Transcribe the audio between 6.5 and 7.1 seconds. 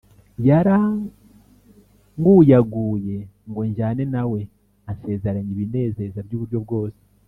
bwose